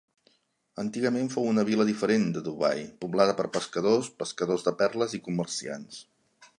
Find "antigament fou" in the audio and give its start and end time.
0.83-1.49